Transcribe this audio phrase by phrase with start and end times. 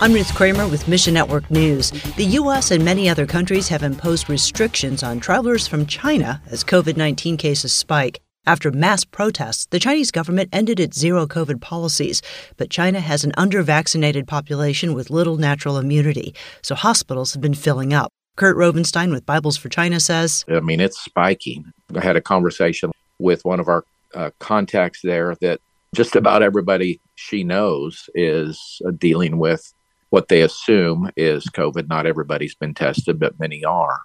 [0.00, 1.90] I'm Ruth Kramer with Mission Network News.
[2.14, 2.70] The U.S.
[2.70, 7.72] and many other countries have imposed restrictions on travelers from China as COVID 19 cases
[7.72, 8.20] spike.
[8.46, 12.22] After mass protests, the Chinese government ended its zero COVID policies,
[12.56, 17.52] but China has an under vaccinated population with little natural immunity, so hospitals have been
[17.52, 18.12] filling up.
[18.36, 21.72] Kurt Rovenstein with Bibles for China says I mean, it's spiking.
[21.96, 23.84] I had a conversation with one of our
[24.14, 25.60] uh, contacts there that
[25.92, 29.74] just about everybody she knows is uh, dealing with
[30.10, 31.88] what they assume is COVID.
[31.88, 34.00] Not everybody's been tested, but many are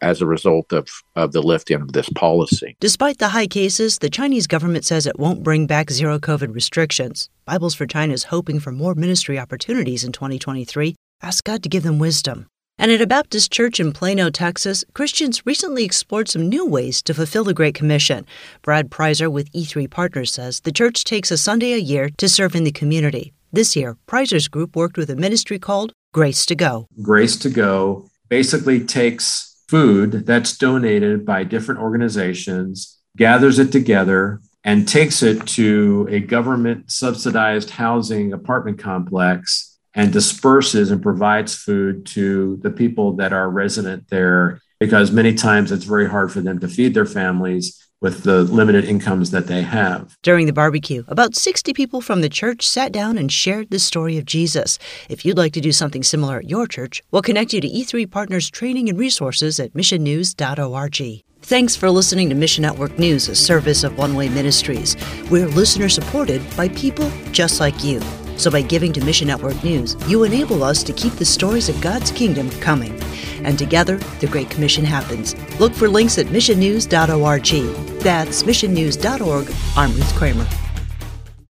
[0.00, 2.76] as a result of, of the lifting of this policy.
[2.78, 7.30] Despite the high cases, the Chinese government says it won't bring back zero COVID restrictions.
[7.46, 10.94] Bibles for China is hoping for more ministry opportunities in 2023.
[11.22, 12.46] Ask God to give them wisdom.
[12.76, 17.14] And at a Baptist church in Plano, Texas, Christians recently explored some new ways to
[17.14, 18.26] fulfill the Great Commission.
[18.62, 22.56] Brad Preiser with E3 Partners says the church takes a Sunday a year to serve
[22.56, 23.32] in the community.
[23.54, 26.88] This year, Preiser's group worked with a ministry called Grace to Go.
[27.00, 34.88] Grace to Go basically takes food that's donated by different organizations, gathers it together, and
[34.88, 42.58] takes it to a government subsidized housing apartment complex and disperses and provides food to
[42.64, 46.66] the people that are resident there because many times it's very hard for them to
[46.66, 50.14] feed their families with the limited incomes that they have.
[50.22, 54.18] During the barbecue, about 60 people from the church sat down and shared the story
[54.18, 54.78] of Jesus.
[55.08, 58.10] If you'd like to do something similar at your church, we'll connect you to E3
[58.10, 61.24] Partners training and resources at missionnews.org.
[61.40, 64.96] Thanks for listening to Mission Network News, a service of One Way Ministries.
[65.30, 68.02] We're listener supported by people just like you.
[68.36, 71.80] So by giving to Mission Network News, you enable us to keep the stories of
[71.80, 73.00] God's kingdom coming.
[73.44, 75.34] And together, the Great Commission happens.
[75.60, 78.00] Look for links at missionnews.org.
[78.00, 79.52] That's missionnews.org.
[79.76, 80.63] I'm Ruth Kramer.